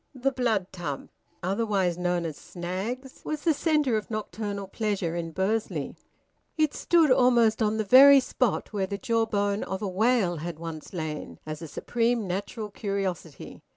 [0.15, 1.09] The Blood Tub,
[1.43, 5.95] otherwise known as Snaggs's, was the centre of nocturnal pleasure in Bursley.
[6.57, 10.91] It stood almost on the very spot where the jawbone of a whale had once
[10.91, 13.61] lain, as a supreme natural curiosity.